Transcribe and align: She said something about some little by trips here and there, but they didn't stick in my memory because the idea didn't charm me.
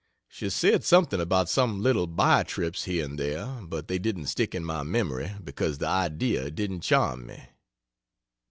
She 0.29 0.49
said 0.49 0.83
something 0.83 1.21
about 1.21 1.47
some 1.47 1.79
little 1.83 2.07
by 2.07 2.41
trips 2.41 2.85
here 2.85 3.05
and 3.05 3.19
there, 3.19 3.45
but 3.61 3.87
they 3.87 3.99
didn't 3.99 4.25
stick 4.25 4.55
in 4.55 4.65
my 4.65 4.81
memory 4.81 5.33
because 5.43 5.77
the 5.77 5.89
idea 5.89 6.49
didn't 6.49 6.81
charm 6.81 7.27
me. 7.27 7.49